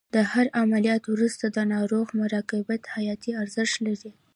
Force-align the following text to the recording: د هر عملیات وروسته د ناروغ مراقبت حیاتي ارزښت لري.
د 0.15 0.17
هر 0.31 0.45
عملیات 0.61 1.03
وروسته 1.07 1.45
د 1.49 1.57
ناروغ 1.73 2.07
مراقبت 2.19 2.81
حیاتي 2.95 3.31
ارزښت 3.41 3.75
لري. 3.87 4.11